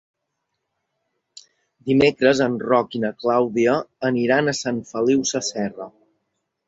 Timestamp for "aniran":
4.13-4.51